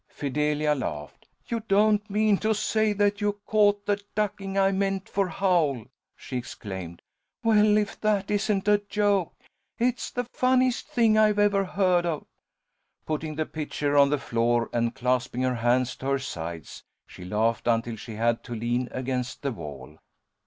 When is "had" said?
18.15-18.43